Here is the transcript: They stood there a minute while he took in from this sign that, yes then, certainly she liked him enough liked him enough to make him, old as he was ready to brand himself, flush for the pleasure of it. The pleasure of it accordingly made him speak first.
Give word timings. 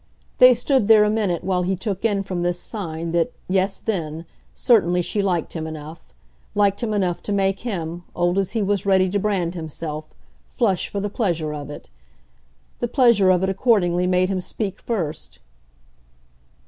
They 0.39 0.55
stood 0.55 0.87
there 0.87 1.03
a 1.03 1.11
minute 1.11 1.43
while 1.43 1.61
he 1.61 1.75
took 1.75 2.03
in 2.03 2.23
from 2.23 2.41
this 2.41 2.59
sign 2.59 3.11
that, 3.11 3.33
yes 3.47 3.79
then, 3.79 4.25
certainly 4.55 5.03
she 5.03 5.21
liked 5.21 5.53
him 5.53 5.67
enough 5.67 6.11
liked 6.55 6.81
him 6.81 6.91
enough 6.91 7.21
to 7.21 7.31
make 7.31 7.59
him, 7.59 8.01
old 8.15 8.39
as 8.39 8.53
he 8.53 8.63
was 8.63 8.83
ready 8.83 9.07
to 9.09 9.19
brand 9.19 9.53
himself, 9.53 10.11
flush 10.47 10.89
for 10.89 10.99
the 10.99 11.07
pleasure 11.11 11.53
of 11.53 11.69
it. 11.69 11.87
The 12.79 12.87
pleasure 12.87 13.29
of 13.29 13.43
it 13.43 13.49
accordingly 13.49 14.07
made 14.07 14.29
him 14.29 14.41
speak 14.41 14.79
first. 14.81 15.37